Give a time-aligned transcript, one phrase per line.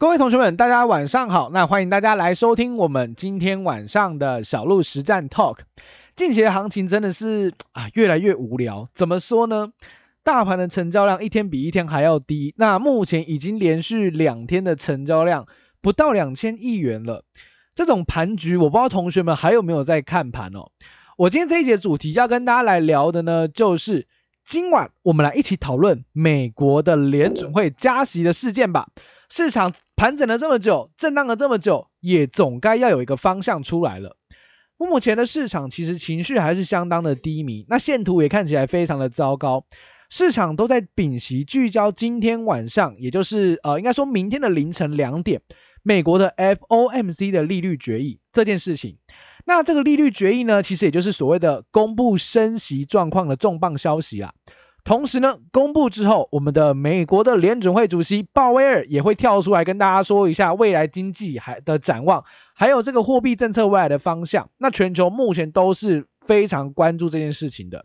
[0.00, 1.50] 各位同学们，大家晚上好。
[1.50, 5.58] 那欢迎大家来收听我们今天晚上的小鹿实战 Talk。
[6.14, 8.88] 近期的行情真的是啊，越来越无聊。
[8.94, 9.72] 怎么说呢？
[10.22, 12.54] 大盘的成交量一天比一天还要低。
[12.58, 15.44] 那目前已经连续两天的成交量
[15.80, 17.24] 不到两千亿元了。
[17.74, 20.70] 这种盘局，我不知道同学们还有没有在看盘哦。
[21.16, 24.06] 我今天这一节主题要跟大家来聊的呢，就是
[24.46, 28.86] 今晚我们来一起讨论美国的联准会加息的事件吧。
[29.30, 34.16] 市场盘整了这么久，震荡了这么久，也总该要有一个方向出来了。
[34.78, 39.64] 目前的市场其实情绪还是相当的低迷，那线图也看起来非常的糟糕。
[40.08, 45.42] 市场都在屏息聚焦今天晚上，也就是呃，应该说明天的凌晨两点，
[45.82, 48.96] 美国的 FOMC 的利率决议这件事情。
[49.44, 54.32] 那这个利率决议呢，其实也就是所谓的公布升息状况的重磅消息啊。
[54.88, 62.24] 同时呢，公布之后，我们的美国的联准会主席鲍威尔也会跳出来跟大家说一下未来经济还的展望，
[62.54, 64.48] 还有这个货币政策未来的方向。
[64.56, 67.84] 那全球目前都是非常关注这件事情的。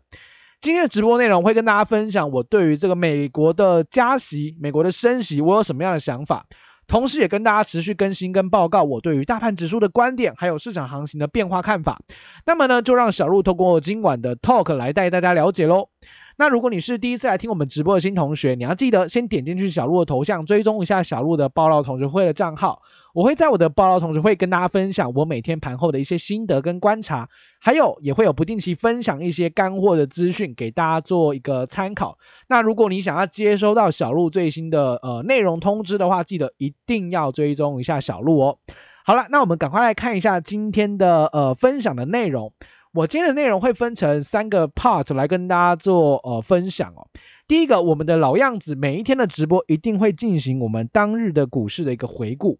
[0.62, 6.46] 今天的直播内容会跟大家分享我对于这个美国的加息、美国的升息，我有什么样的想法。
[6.86, 12.00] 同时，也跟大家持续更新跟报告我对于大盘指数的观点，还有市场行情的变化看法。
[12.46, 15.90] 那么呢，就让小鹿透过今晚的 talk 来带大家了解喽。
[16.36, 22.82] 那如果你是第一次来听我们直播的新同学，你要记得先点进去小鹿的头像，追踪一下小鹿的报道同学会的账号。
[23.12, 27.28] 我会在我的报道同学会跟大家分享我每天盘后的一些心得跟观察，
[27.60, 32.18] 还有也会有不定期分享一些干货的资讯给大家做一个参考。
[32.48, 38.58] 那如果你想要接收到小鹿最新的呃内容通知的话，记得一定要追踪一下小鹿哦。
[39.06, 42.52] 好了，那我们赶快来看一下今天的呃分享的内容。
[42.94, 47.04] 我今天的内容会分成三个 part 来跟大家做呃分享哦。
[47.48, 52.56] 第一个，我们的老样子，每一天的直播一定会进行我们当日的股市的一个回顾。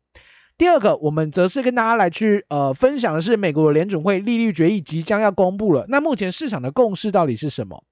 [0.58, 7.84] 第二个，我们则是跟大家来去呃分享的是美国联准会利率决议即将要公布了，那目前市场的共识到底是什么？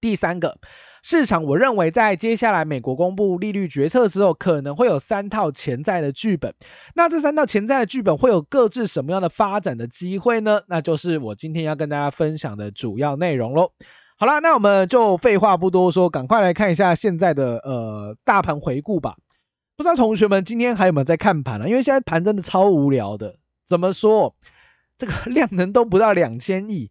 [0.00, 0.58] 第三个。
[1.02, 6.52] 市场，我认为在接下来美国公布利率决策之后，可能会有三套潜在的剧本。
[6.94, 10.60] 那这三套潜在的剧本会有各自什么样的发展的机会呢？
[10.66, 13.70] 那就是我今天要跟大家分享的主要内容喽。
[14.16, 19.16] 好啦，那我们就废话不多说，赶快来看一下现在的呃大盘回顾吧。
[19.76, 21.68] 不知道同学们今天还有没有在看盘啊？
[21.68, 23.36] 因为现在盘真的超无聊的。
[23.64, 24.34] 怎么说？
[24.98, 26.90] 这个 量能都不到两千亿。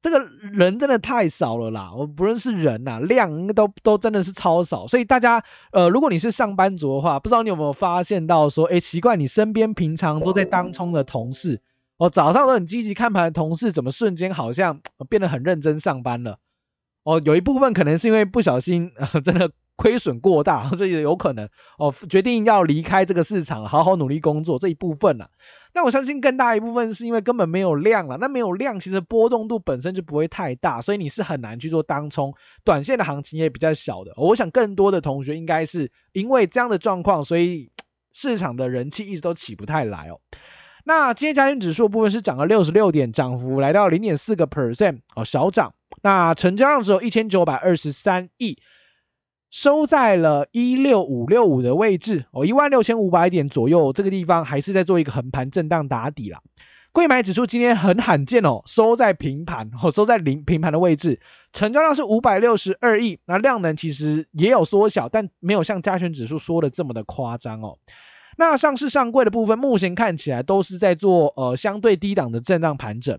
[0.00, 0.18] 这个
[0.52, 1.92] 人真的太少了啦！
[1.92, 4.86] 我不认识人呐、量都都真的是超少。
[4.86, 5.42] 所以大家，
[5.72, 11.60] 呃，如果你是上班族的话，不知道你有没有发现到说，哎，奇怪，你身边平常都在当冲的同事，
[11.96, 16.38] 哦，早上都很积极看盘的同事，怎么瞬间好像变得很认真上班了？
[17.02, 19.50] 哦，有一部分可能是因为不小心，呃、真的。
[19.78, 25.30] 亏损过大， 这也有可能哦，决定要离开这个市场，好好努力工作这一部分呢、啊。
[25.74, 28.16] 那我相信更大一部分是因为根本没有量了。
[28.16, 32.34] 那没有量，其实波动度本身就不会太大，所以你是很难去做当冲，
[32.64, 34.12] 短线的行情也比较小的。
[34.16, 37.70] 我想更多的同学应该是因为这样的状况，所以
[38.12, 40.18] 市场的人气一直都起不太来哦。
[40.84, 45.72] 那今天加权指数部分是涨了六十六点，涨幅来到零点四个 percent 哦，小涨。
[46.02, 48.58] 那成交量只有一千九百二十三亿。
[49.50, 56.40] 收在了一六五六五的位置哦，一万六千五百点左右，这个地方还是在做一个横盘震荡打底啦。
[56.90, 61.20] 柜买指数今天很罕见哦，收在平盘哦，收在零平盘的位置，
[61.52, 67.78] 成交量是五百六十二亿，那量能其实也有缩小，但没有像加权指数说的这么的夸张哦。
[68.36, 73.18] 那上市上柜的部分，目前看起来都是在做呃相对低档的震荡盘整。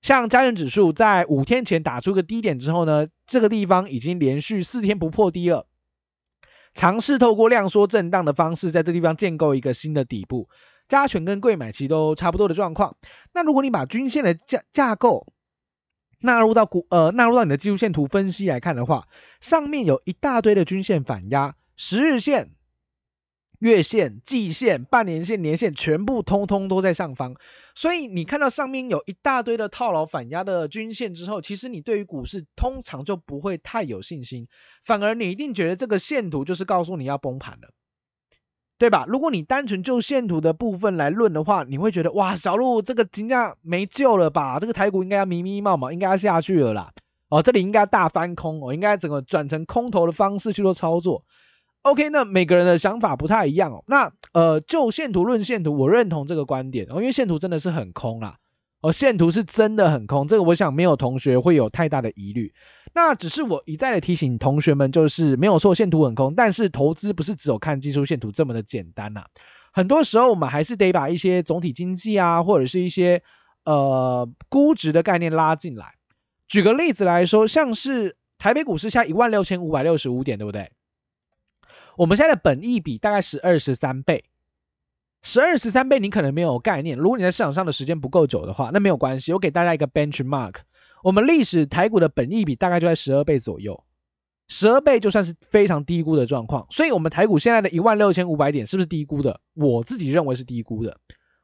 [0.00, 5.66] 像加权指数在五天前打出个低点之后呢，这个地方已经连续四天不破低了，
[6.72, 10.48] 尝试透过量缩震荡的方式，在这地方建构一个新的底部。
[10.88, 12.96] 加权跟柜买其实都差不多的状况。
[13.34, 15.26] 那如果你把均线的架架构
[16.20, 19.06] 纳入到股呃纳入到你的技术线图分析来看的话，
[19.40, 22.52] 上面有一大堆的均线反压，十日线。
[23.58, 27.34] 月线、季线、半年线、年线，全部通通都在上方，
[27.74, 34.46] 所以你看到上面有一大堆的套牢反压的均线之后，其实你对于股市通常就不会太有信心，
[34.84, 37.68] 反而你一定觉得这个线图就是告诉你要崩盘了，
[38.78, 39.04] 对吧？
[39.08, 44.60] 如果你单纯就线图的部分来论的话，你会觉得哇，小鹿这个金价没救了吧？
[44.60, 46.92] 这个台股应该要迷迷茫茫，应该要下去了啦。
[47.28, 51.24] 哦，这里应该要大翻空，我、哦、应该整个转成空头的方式去做操作。
[51.90, 53.82] OK，那每个人的想法不太一样哦。
[53.86, 58.36] 那呃，就线图论线图，我认同这个观点哦，因为线图真的是很空啦。
[58.80, 62.52] 哦，线图是真的很空，这个我想没有同学会有太大的疑虑。
[62.94, 69.24] 那只是我一再的提醒同学们，就是没有错，线图很空，但是投资不是只有看技术线图这么的简单呐、
[69.72, 73.22] 很多时候我们还是得把一些总体经济啊，或者是一些
[73.64, 75.86] 呃估值的概念拉进来。
[76.46, 80.70] 举个例子来说，像是台北股市下一万六千五百六十五点，对不对？
[81.98, 84.24] 我们现在的本益比大概是二十三倍。
[85.20, 86.96] 十二十三倍，你可能没有概念。
[86.96, 89.32] 如果你在市场上的时间不够久的话，那没有关系。
[89.32, 90.54] 我给大家一个 benchmark，
[91.02, 93.82] 我们历史台股的本益比大概就在十二倍左右，
[94.46, 96.64] 十二倍就算是非常低估的状况。
[96.70, 99.40] 所以，我们台股现在的一万六千五百点是不是低估的？
[99.54, 100.96] 我自己认为是低估的。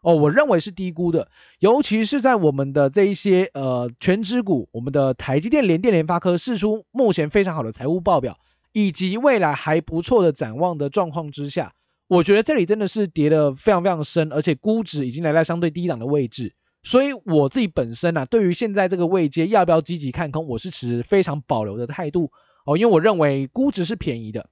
[0.02, 1.28] 哦，我认为是低估的，
[1.58, 8.38] 尤其是在我们的这一些呃权值股，我们的台积电、联电、联发科释出目前非常好的财务报表，
[8.74, 11.72] 以及未来还不错的展望的状况之下。
[12.06, 22.30] 我觉得这里真的是跌得非常非常深，而且估值已经来到相对低档的位置，所以我自己本身啊，对于现在这个位阶要不要积极看空，我是持非常保留的态度
[22.66, 24.46] 哦，因为我认为估值是便宜的，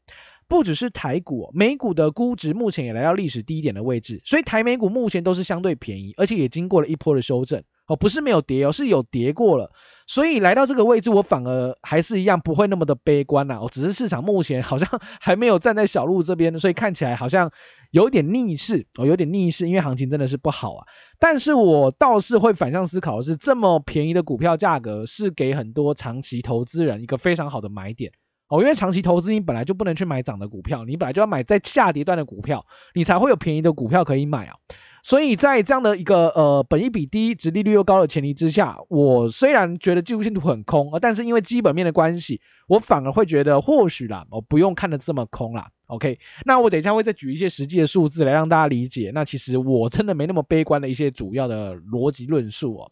[0.49, 7.63] 不只是台股，美股的估值目前也来到历史低点的位置，所以台美股目前都是相对便宜，而且也经过了一波的修正。
[7.87, 9.71] 哦，不是没有跌哦，是有跌过了，
[10.07, 13.59] 所以来到这个位置，我反而还是一样不会那么的悲观呐。
[13.61, 14.89] 哦，只是市场目前好像
[15.21, 17.51] 还没有站在小路这边，所以看起来好像
[17.91, 20.87] 有点逆势哦，有点逆势，因为行情真的是不好啊。
[21.19, 28.11] 但是我倒是会反向思考是，这么便宜的股票价格是给很多长期投资人一个非常好的买点
[28.49, 32.65] 哦，因为长期投资你本来就不能去买涨的股票，你本来就要买在下跌段的股票，
[32.95, 34.55] 你才会有便宜的股票可以买啊。
[35.03, 45.69] 所以在这样的一个呃本益比低、殖利率又高的前提之下，我虽然觉得技术线图很空，但是因为基本面的关系，我反而会觉得或许啦，我不用看得这么空啦。
[45.87, 49.11] OK，那我等一下会再举一些实际的数字来让大家理解。
[49.13, 52.91] 那其实我真的没那么悲观的一些主要的逻辑论述哦。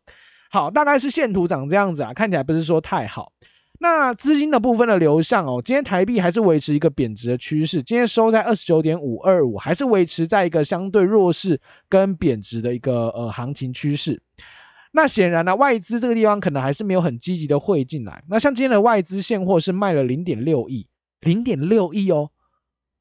[0.50, 3.32] 好，大概是线图长这样子啊，看起来不是说太好。
[3.82, 14.20] 那资金的部分的流向哦，今天台币还是维持一个贬值的趋势，今天收在二十九点五二五，还是维持在一个相对弱势跟贬值的一个呃行情趋势。
[14.92, 18.22] 那显然呢、啊，外资这个地方可能还是没有很积极的汇进来。
[18.28, 20.86] 那像今天的外资现货是卖了零点六亿，
[21.20, 22.28] 零点六亿哦，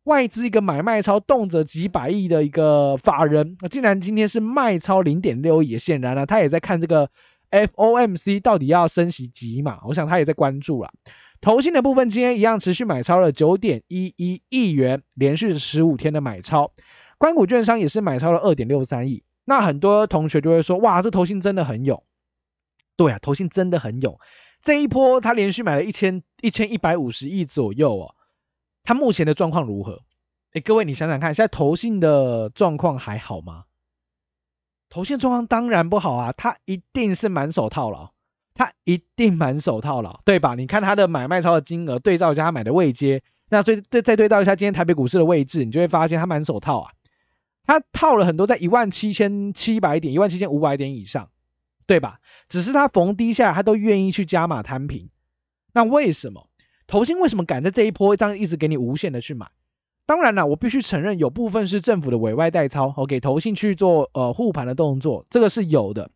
[0.06, 7.10] 外资一个买卖超动辄几百亿的一个法人，那竟然今天是卖超零点六亿，显然呢、啊，他也在看这个。
[7.52, 9.80] FOMC 到底要升息几码？
[9.86, 10.92] 我想他也在关注了。
[11.42, 16.72] 投信的部分今天一样持续买超了九点一一亿元，连续十五天的买超。
[17.18, 19.24] 官股券商也是买超了二点六三亿。
[19.46, 22.04] 那很多同学就会说：哇，这投信真的很勇。
[22.96, 24.20] 对啊，投信真的很勇。
[24.62, 28.16] 这一波他连续买了一千一千一百五十亿左右哦。
[28.84, 30.02] 他目前的状况如何？
[30.54, 33.64] 诶，各位你想想看，现在投信的状况还好吗？
[34.90, 38.10] 头线状况当然不好啊，他一定是满手套牢，
[38.56, 40.56] 他一定满手套牢，对吧？
[40.56, 46.92] 你看他的买卖超的金额，对照一下他买的位阶，那再再再对照一下今天台北股市的位置，你就会发现他满手套啊，
[47.66, 51.30] 他套了很多在一万七千七百点、一万七千五百点以上，
[51.86, 52.20] 对吧？
[52.48, 55.10] 只是他逢低下，他都愿意去加码摊平，
[55.74, 56.50] 那为什么？
[56.88, 59.46] 投信为什么敢在这一波这样一直给你无限的去买？
[60.10, 66.10] 当然了，我必须承认有部分是政府的委外代操，我给投信去做呃护盘的动作，这个是有的。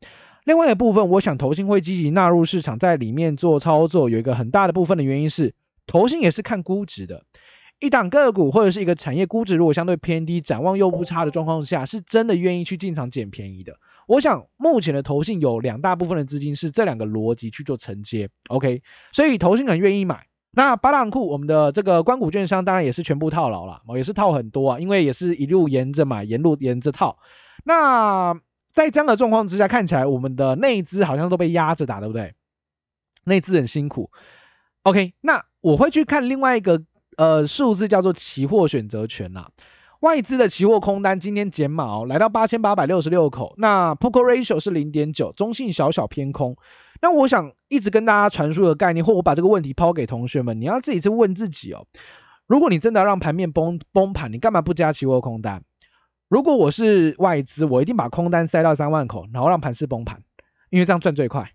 [0.46, 5.54] 另外一部分，我想投信会积极纳入市场，在里面做操作，有一个很大的部分的原因是，
[5.86, 7.24] 投信也是看估值的。
[7.80, 13.76] 一档个股或者是一个产业估值如果相对偏低，展望又不差的状况下，是真的愿意去进场捡便宜的。
[14.08, 20.26] 我想目前的投信有两大部分的资金是这两个逻辑去做承接，OK，所以投信很愿意买。
[20.56, 27.18] 那八浪库，我们的这个关谷券商当然也是全部套牢了，哦也是套很多啊，因为也是一路沿着嘛，沿路沿着套。
[27.64, 28.34] 那
[28.72, 32.36] 在这样的状况之下，看起来我们的内资好像都被压着打，对不对？
[33.26, 34.12] 内资很辛苦。
[34.84, 36.84] OK，那我会去看另外一个
[37.18, 39.48] 呃数字，叫做期货选择权呐。
[40.04, 46.58] 外资的期货空单今天减码哦，来到八千八百六十六口，那 Poco Ratio 是零点九，中性小小偏空。
[47.02, 51.88] 那我想一直跟大家传输的概念，或我把这个问题抛给同学们，你要自己去问自己哦。
[52.48, 55.64] 如果你真的要让盘面崩崩盘，你干嘛不加期货空单？
[56.28, 60.22] 如果我是外资，我一定把空单塞到三万口，然后让盘市崩盘，
[60.70, 61.50] 因为这样赚最快。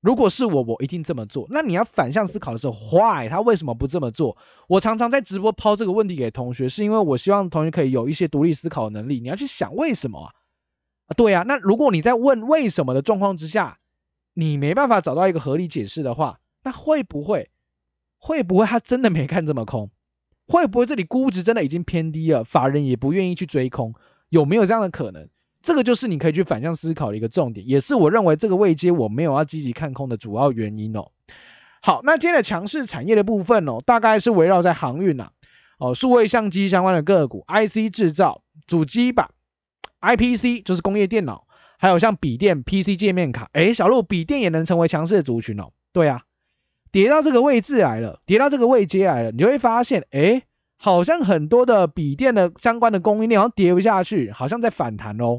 [0.00, 1.46] 如果是我，我一定这么做。
[1.50, 4.36] 那你要反向思考的是，why 他为什么不这么做？
[4.66, 9.20] 我常常在直播抛这个问题给同学，是因为我希望同学可以有一些独立思考能力。
[9.20, 10.32] 你要去想为什么啊？
[11.06, 11.44] 啊，对啊。
[11.46, 13.78] 那如果你在问为什么的状况之下，
[14.32, 17.50] 你没办法找到一个合理解释的话，那会不会
[18.16, 19.90] 会不会他真的没看这么空？
[20.46, 23.94] 会不会这里估值真的已经偏低了，法人也不愿意去追空？
[24.30, 25.28] 有没有这样的可能？
[25.62, 31.06] 这个就是你可以去反向思考的一个重点，也是我认为这个位阶我没有要积极看空的主要原因哦。
[31.82, 35.30] 好，那今天的强势产业的部分哦，大概是围绕在航运呐、啊，
[35.78, 39.28] 哦，数位相机相关的个股，IC 制造、主机板、
[40.00, 41.46] IPC 就是工业电脑，
[41.78, 45.70] 还有像笔电、PC 界面卡，诶，小路笔电也能成为强势族群哦。
[45.92, 46.22] 对啊，
[46.92, 50.42] 跌到这个位置来了，跌到这个位阶来了，你就会发现，诶。
[50.82, 55.38] 好像很多的笔电的相关的供应链好像跌不下去，好像在反弹哦，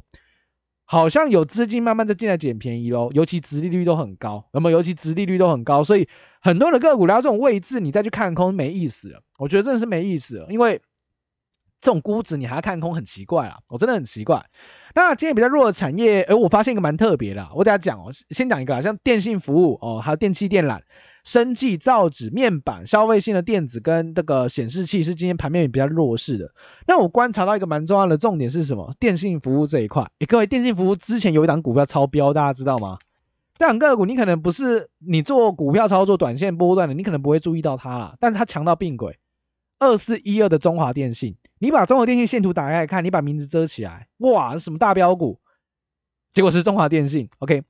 [0.85, 6.07] 好像有资金慢慢的进来捡便宜喽，尤其殖利率都很高，那么尤其殖利率都很高，所以
[6.41, 10.79] 很多的个股来到这种位置，你再去看空没意思了，我觉得真的是没意思了，因为
[11.81, 14.45] 这种估值你还要看空很奇怪啊，我真的很奇怪。
[14.93, 20.79] 那今天比较弱的产业，诶，我发现一个蛮特别的，我等下讲哦，先讲一个啊，像电信服务哦，还有电器电缆。
[21.23, 26.51] 生技、造纸、面板、消费性的电子跟这个显示器是今天盘面比较弱势的。
[26.87, 28.91] 那我观察到一个蛮重要的重点是什么？
[28.99, 30.03] 电信服务这一块。
[30.19, 32.97] 诶，各位，电信服务之前有一档股票超标，大家知道吗？
[33.57, 38.15] 这档个股你可能不是你做股票操作短线波段的，你可能不会注意到它啦。
[38.19, 39.19] 但是它强到病鬼，
[39.77, 45.39] 二四一二的中华电信，你把中华电信线图打开看，你把名字遮起来，哇，什么大标股？
[46.33, 47.29] 结果是中华电信。
[47.37, 47.61] OK。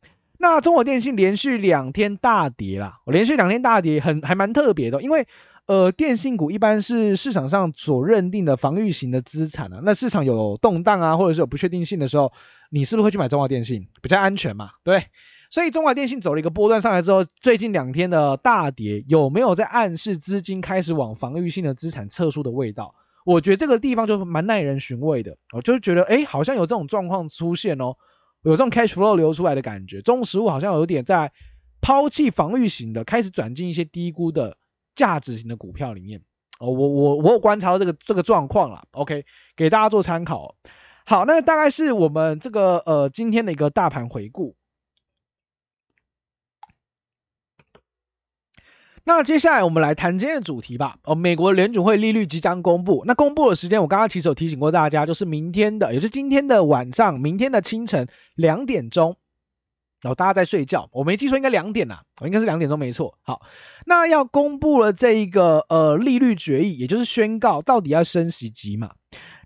[0.42, 5.26] 那中国电信连续两天大跌啦，我连续两天大跌很还蛮特别的，因为
[5.68, 12.34] 呃电信股一般是市场上所认定的防御型的资产啊，那市场有动荡啊，或者是有不确定性的时候，
[12.72, 13.88] 你是不是会去买中华电信？
[14.02, 15.04] 比较安全嘛，对。
[15.52, 22.96] 所以中华电信走了一个波段上来之后，最近两天的大跌有没有在暗示资金开始往防御性的资产撤出的味道？
[23.26, 27.94] 我觉得这个地方就蛮耐人寻味的，我就是觉得哎，好像有这种状况出现哦。
[28.44, 31.32] 有这种 cash flow 流出来的感觉，中实物好像有点在
[31.80, 34.58] 抛弃防御型的，开始转进一些低估的
[34.96, 36.22] 价值型的股票里面。
[36.60, 38.84] 哦，我我我有观察到这个这个状况了。
[38.92, 40.56] OK，给大家做参考。
[41.06, 44.56] 好，那大概是我们这个呃今天的一个大盘回顾。
[49.04, 50.96] 那接下来我们来谈今天的主题吧。
[51.04, 53.04] 哦，美国联准会利率即将公布。
[53.08, 59.18] 那公布的时间，我刚刚其实有提醒过大家，就是明天的，也就是今天的晚上，明天的清晨两点钟。
[60.02, 63.18] 然后大家在睡觉，我没记错，应该两点呐，我应该是两点钟没错。
[63.22, 63.42] 好，
[63.86, 68.92] 那要公布了这一个呃利率决议，也就是宣告到底要升息几码。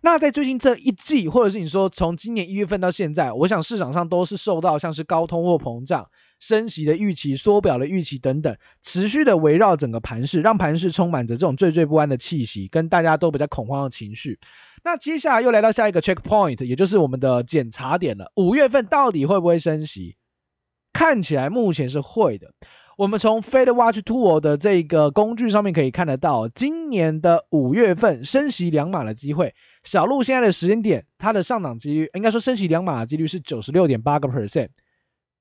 [0.06, 6.08] 那在最近这一季，或者是你说从今年一月份到现在，我想市场上都是受到像是高通货膨胀。
[6.38, 14.38] 升息的预期、缩表的预期等等，持续的围绕整个盘市，让盘市充满着这种惴惴不安的气息，跟大家都比较恐慌的情绪。
[14.84, 18.32] 那接下来又来到下一个 checkpoint，也就是我们的检查点了。
[18.36, 20.18] 五月份到底会不会升息？
[20.94, 22.54] 看起来目前是会的。
[22.98, 29.54] 我们从 Fed Watch Tool 的这个工具上面可以看得到，今年的五月份升息两码的机会。
[29.86, 34.68] 小鹿现在的时间点，它的上涨几率，应该说升息两码的几率是九十六点八个 percent。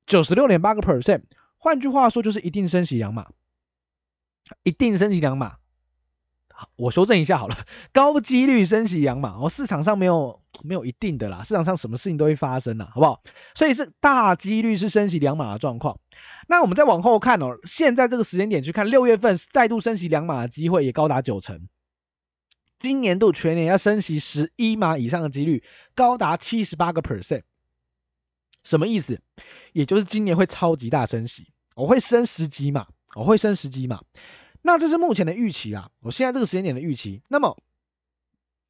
[0.07, 1.23] 九十六点八个 percent，
[1.57, 3.27] 换句话说就是一定升息两码，
[4.63, 5.57] 一定升息两码。
[6.77, 7.57] 我修正一下好了，
[7.91, 9.35] 高几率升息两码。
[9.41, 13.23] 哦，市场上没有没有一定的啦，市场上什么事情都会发生啦，好不好？
[13.55, 15.99] 所以是大几率是升息两码的状况。
[16.47, 21.67] 那我们再往后看哦，现在这个时间点去看，六月份再度升息两码的机会也高达九成。
[22.79, 25.63] 今年度全年要升息十一码以上的几率
[25.95, 27.43] 高达七十八个 percent。
[28.63, 29.21] 什么意思？
[29.73, 34.01] 也就是今年会超级大升息，我会升十几码，我会升十几码。
[34.63, 37.21] 那这是目前的预期啊，我现在这个时间点的预期。
[37.29, 37.59] 那么，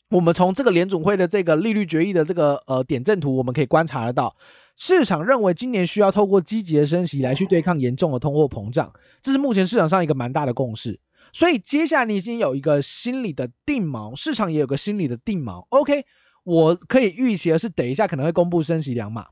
[0.09, 4.37] 我们从这个联总会的这个利率决议的这个呃点阵图，我们可以观察得到，
[4.77, 8.93] 市场认为今年需要透过积极的升息来去对抗严重的通货膨胀，
[9.23, 10.99] 这是目前市场上一个蛮大的共识。
[11.35, 15.67] 所以接下来你已经有一个心理的定锚，市场也有个心理的定锚。
[15.71, 16.07] OK，
[16.45, 19.27] 我可以预期的是，等一下可能会公布升息两码。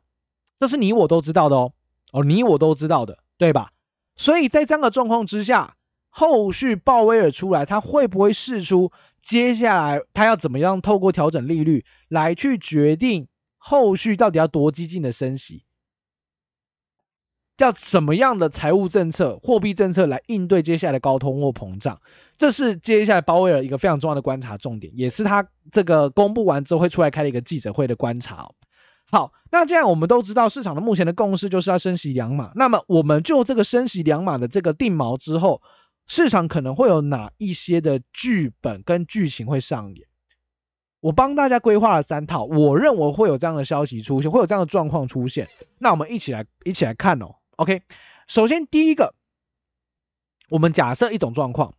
[0.59, 1.73] 这是你我都知道的哦，
[2.13, 3.71] 哦，你我都知道的，对吧？
[4.17, 5.77] 所以在这样的状况之下，
[6.09, 8.91] 后续鲍威尔出来，他会不会试出
[9.23, 13.29] 接下来他要怎么样透过调整利率来去决定
[13.59, 15.65] 后续到底要多激进的升息，
[17.59, 21.97] 要什么样的财务政策、货币政策来应对接下来的高通货膨胀？
[22.37, 28.51] 这是接下来鲍威尔一个非常重要的观察重点，也是他这个公布完之后会出来开了一个记者会的观察。
[29.11, 32.51] 好，那这样我们都知道市场的目前的共识就是要升息两码。
[32.57, 35.61] 那么我们就这个升息两码的这个定锚之后，
[36.09, 40.07] 市场可能会有哪一些的剧本跟剧情会上演？
[41.01, 45.47] 我帮大家规划了三套，我认为会有这样的消息出现，会有这样的状况出现。
[45.79, 47.27] 那我们一起来一起来看哦。
[47.63, 47.81] OK，
[48.27, 49.15] 首先第一个，
[50.49, 51.73] 我们假设一种状况，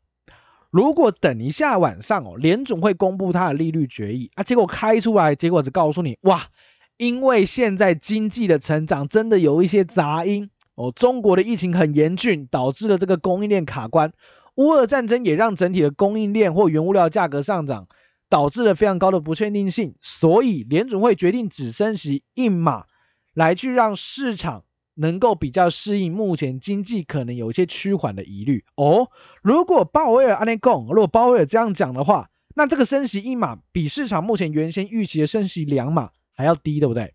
[0.72, 6.48] 如果等一下晚上哦，联总会公布它的利率决议啊，结果开出来，结果只告诉你哇。
[6.96, 14.13] 因为现在经济的成长真的有一些杂音哦，中国的疫情很严峻，导致了这个供应链卡关。
[14.56, 17.86] 乌俄战争也让整体的供应链或原物料价格上涨，
[18.30, 19.94] 导致了非常高的不确定性。
[20.02, 22.86] 所以联总会决定只升息一码，
[23.34, 24.63] 来去让市场
[24.95, 28.63] 能够比较适应目前经济可能有一些趋缓的疑虑。
[28.75, 29.09] 哦，
[29.41, 37.13] 如果鲍威尔安内贡，如果鲍威尔这样讲的话，那这个升息一码比市场目前原先预期的升息两码还要低，对不对？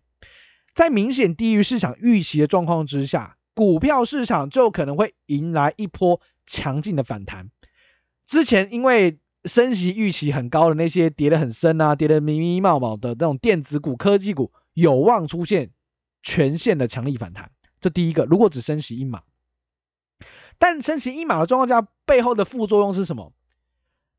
[0.75, 6.19] 在明显低于市场预期的状况之下，股票市场就可能会迎来一波。
[6.51, 7.51] 强劲的反弹，
[8.25, 15.69] 之前因为升息预期很高的那些跌得很深啊，跌得迷迷茫茫的那种电子股、科技股，有望出现
[16.23, 17.51] 全线的强力反弹。
[17.79, 19.23] 这第一个，如果只升息一码，
[20.57, 23.33] 但升息一码的状况下，背后的副作用是什么？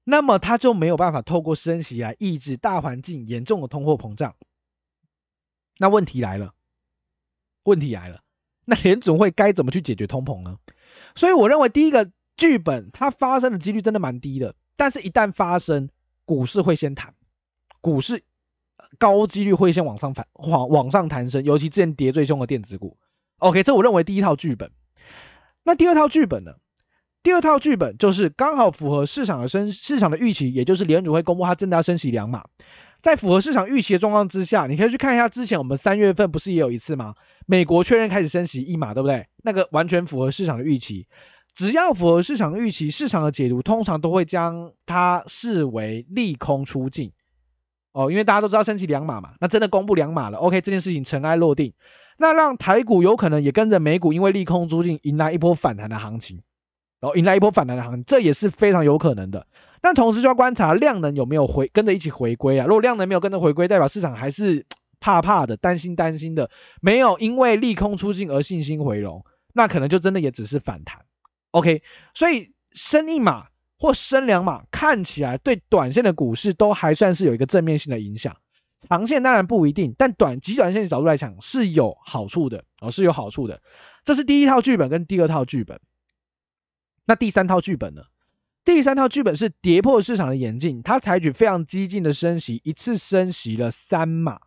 [0.05, 4.35] 那么它就没有办法透过升息来抑制大环境严重的通货膨胀。
[5.79, 6.55] 那问题来了，
[7.65, 8.23] 问题来了，
[8.65, 10.59] 那联总会该怎么去解决通膨呢？
[11.15, 12.11] 所以我认为第一个。
[12.37, 15.91] 剧本它发生的几率真的蛮低的，但是一旦发生，
[16.25, 17.15] 股市会先弹，
[17.83, 18.25] 股市
[18.99, 22.97] 高几率会先往上反往往上弹升，尤其之前跌最凶的电子股。
[23.41, 24.71] OK，这我认为第一套剧本。
[25.65, 26.53] 那第二套剧本呢？
[27.23, 32.43] 第二套剧本就是刚好符合市场的升市场的预期，也就是联储会公布它真的要升息两码，
[33.03, 37.15] 在符合市场预期的状况之下，你可以去看一下之前我们三月份不是也有一次吗？
[37.47, 39.27] 美国确认开始升息一码，对不对？
[39.43, 41.07] 那个完全符合市场的预期。
[41.55, 47.13] 只要符合市场预期，市场的解读通常都会将它视为利空出尽
[47.93, 51.73] 哦，因为大家都知道升息两码嘛，那真的公布两码了，OK，这件事情尘埃落定，
[52.19, 56.41] 那让台股有可能也跟着美股，因为利空出尽，迎来一波反弹的行情，
[57.01, 59.47] 哦，迎来一波反弹的行情，这也是非常有可能的。
[59.81, 64.65] 但同时就要观察量能有没有回跟着一起回归啊，如果量能没有跟着回归，代表市场还是
[65.01, 66.51] 怕怕的，担心担心的，
[66.83, 71.01] 没有因为利空出尽而信心回笼，那可能就真的也只是反弹。
[71.53, 71.83] OK，
[72.13, 73.47] 所以升一码
[73.81, 78.37] 或升两码，看起来对短线的股市都还算是有一个正面性的影响。
[78.89, 83.61] 长线当然不一定，但短极短线的角度来讲是有好处的哦，是有好处的。
[84.05, 85.81] 这是第一套剧本跟第二套剧本。
[87.07, 88.03] 那第三套剧本呢？
[88.65, 94.39] 第三套剧本是跌破市场的眼镜，它采取非常激进的升息，一次升息了三码。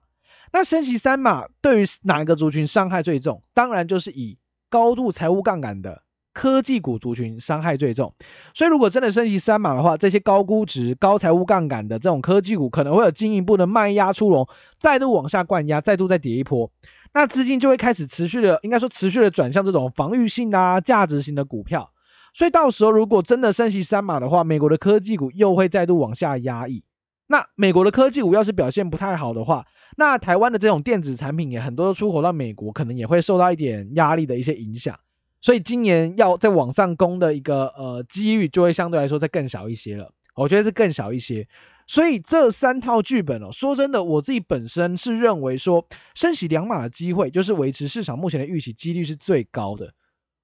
[0.51, 3.43] 那升息三码对于哪一个族群伤害最重？
[3.53, 4.37] 当然就是以
[4.69, 6.03] 高度财务杠杆的。
[6.33, 8.11] 科技股族群伤害最重，
[8.53, 14.47] 所以如果真的升级三码的话，这些高估值、高财务杠杆的这种科技股可能会有进一步的卖压出笼，
[14.79, 16.69] 再度往下灌压，再度再跌一波，
[17.13, 21.91] 那资金就会开始持续的，应该说持续的转向这种防御性啊、价值型的股票。
[22.33, 26.83] 所以到时候如果真的升级三码的话，美国的科技股又会再度往下压抑。
[27.27, 29.63] 那美国的科技股要是表现不太好的话，
[29.97, 34.99] 那台湾的这种电子产品也很多出口到美国，可能也会受到一点压力的一些影响。
[35.43, 41.45] 所以今年要再往上攻的一个呃几率就会相对来说再更小一些了，我觉得是更小一些。
[41.85, 49.93] 所以这三套剧本哦，说真的，我自己本身是认为说升息两码的机会就是维持市场目前的预期几率是最高的。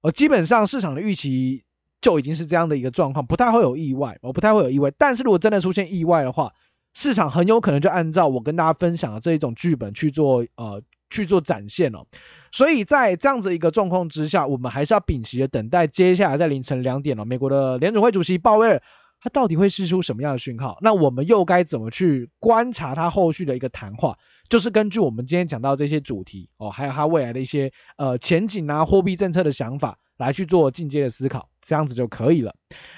[0.02, 1.64] 呃，基本上市场的预期
[2.02, 4.92] 就已经是这样的一个状况，不太会有意外，我不太会有意外。
[4.98, 6.52] 但是如果真的出现意外的话，
[6.92, 10.82] 市场很有可能就按照我跟大家分享的这一种剧本去做呃。
[11.10, 12.06] 去做展现哦，
[12.50, 18.80] 所以在这样子一个状况之下，我们还是要屏息的等待接下来在凌晨两点哦，美国的联准会主席鲍威尔
[19.20, 20.78] 他到底会释出什么样的讯号？
[20.80, 24.16] 那我们又该怎么去观察他后续的一个谈话？
[24.48, 29.98] 就是根据我们今天讲到这些主题哦，还有他未来的一些呃前景啊，货币政策的想法。
[30.20, 32.54] 来去做进阶的思考，这样子就可以了。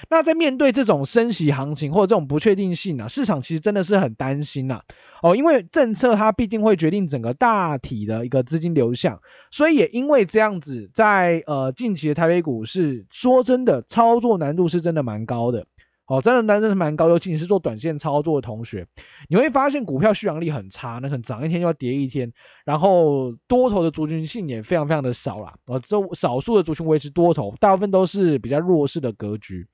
[0.09, 4.79] 那在面对这种升息行情或者这种不确定性呢、啊，市场其实真的是很担心呐、
[5.23, 15.65] 哦，因为政策它毕竟会决定整个大体的一个资金流向，所以也因为这样子在，在呃近期的台北股市，说真的，操作难度是真的蛮高的。
[16.13, 18.85] 哦，真的单真是蛮高，尤其你是做短线操作的同学，
[19.29, 22.31] 你会发现股票续阳力很差，那可能涨一天就要跌一天，
[22.65, 25.51] 然后多头的族群性也非常非常的少啦。
[25.65, 29.65] 哦，这少数的族群维持多头，大部分都是比较弱势的格局，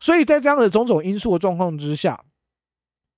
[0.00, 2.20] 所以在这样的种种因素的状况之下。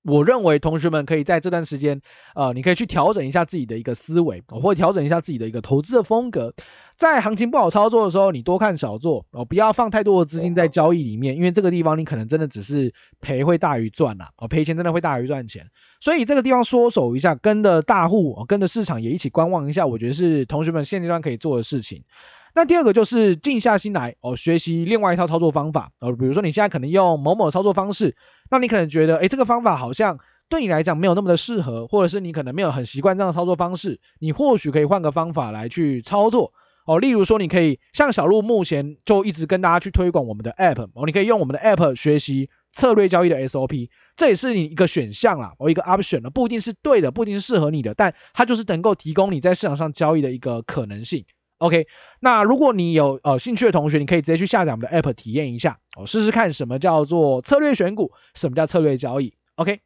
[0.08, 2.00] 我认为同学们可以在这段时间，
[2.34, 6.52] 呃，你可以去调整一下自己的一个思维，或者调整一下自己的一个投资的风格。
[6.96, 15.64] 在行情不好操作的时候，你多看少做哦，不要放太多的资金在交易里面，因为这个地方你可能真的只是赔会大于赚呐，哦，赔钱真的会大于赚钱。
[16.00, 22.02] 所以这个地方缩手一下，跟着大户，跟着市场也一起观望一下，我觉得是同学们现阶段可以做的事情。
[22.54, 28.16] 那第二个就是静下心来哦，学习另外一套操作方法哦，比如说你现在可能用某某操作方式，
[28.50, 36.52] 那你可能觉得，诶，这个方法好像对你来讲没有那么的适合，或者是你可能没有很习惯这样的操作方式，你或许可以换个方法来去操作
[36.87, 36.98] 哦。
[36.98, 51.24] 例如说，你可以像小鹿目前就一直跟大家去推广我们的 App 哦，你可以用我们的 App 学习策略交易的 SOP，这也是你一个选项啦，哦，一个 option 了，不一定是对的，不一定是适合你的，但它就是能够提供你在市场上交易的一个可能性。
[51.58, 51.86] OK，
[52.20, 59.34] 那如果你有呃兴趣的同学，你可以直接去下载我们的 App 体验一下哦，试试看什么叫做策略选股，什么叫策略交易。
[59.56, 59.80] OK。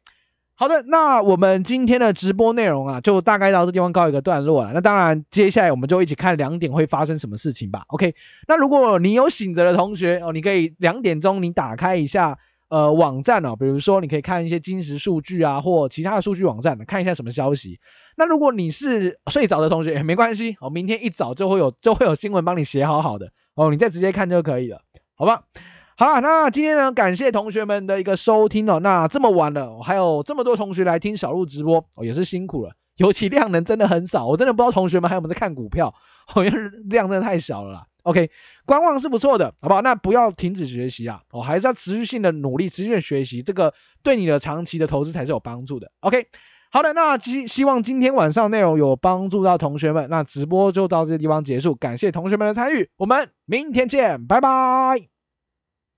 [0.55, 4.71] 好的，那我们今天的直播内容啊，就大概到这地方告一个段落了。
[4.71, 7.83] 那当然，接下来我们就一起看两点会发生什么事情吧。
[7.87, 8.13] OK，
[8.47, 12.37] 那如果你有醒着的同学哦，你可以两点钟你打开一下
[12.73, 17.79] 呃网站哦，比如说你可以看一些金石数据啊，或其他的数据网站，看一下什么消息。
[18.17, 24.81] 那如果你是睡着的同学也没关系哦，明天一早就会有就会有新闻帮你写好好的哦，你再直接看就可以了，
[25.15, 25.43] 好吧？
[25.95, 28.79] 好了，那今天呢，感谢同学们的一个收听哦。
[28.79, 32.71] 那这么晚了，还有这么多同学来听小鹿直播哦，也是辛苦了。
[32.97, 35.93] 尤其量能真的很少，我真的不知道同学们还有没有在看股票，
[36.25, 36.51] 好像
[36.89, 37.85] 量真的太小了啦。
[38.03, 38.29] OK，
[38.65, 39.81] 观望是不错的，好不好？
[39.81, 45.89] 那不要停止学习啊，哦，还是要持续性的努力，持续的学习，这个对你的长期的投资才是有帮助的。
[46.01, 46.27] OK，
[46.71, 55.12] 好的，那希希望今天晚上内容有帮助到同学们，那直播就到这个地方结束，感谢同学们的参与，我们明天见，拜拜。